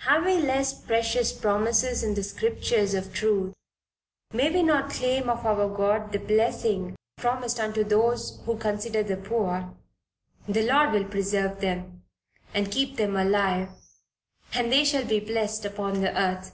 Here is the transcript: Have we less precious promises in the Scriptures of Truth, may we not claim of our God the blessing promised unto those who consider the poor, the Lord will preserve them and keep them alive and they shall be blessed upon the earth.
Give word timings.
Have 0.00 0.26
we 0.26 0.36
less 0.36 0.74
precious 0.74 1.32
promises 1.32 2.02
in 2.04 2.12
the 2.12 2.22
Scriptures 2.22 2.92
of 2.92 3.14
Truth, 3.14 3.54
may 4.30 4.52
we 4.52 4.62
not 4.62 4.90
claim 4.90 5.30
of 5.30 5.46
our 5.46 5.70
God 5.74 6.12
the 6.12 6.18
blessing 6.18 6.94
promised 7.16 7.58
unto 7.58 7.82
those 7.82 8.38
who 8.44 8.58
consider 8.58 9.02
the 9.02 9.16
poor, 9.16 9.72
the 10.46 10.70
Lord 10.70 10.92
will 10.92 11.06
preserve 11.06 11.62
them 11.62 12.02
and 12.52 12.70
keep 12.70 12.96
them 12.98 13.16
alive 13.16 13.70
and 14.52 14.70
they 14.70 14.84
shall 14.84 15.06
be 15.06 15.18
blessed 15.18 15.64
upon 15.64 16.02
the 16.02 16.14
earth. 16.14 16.52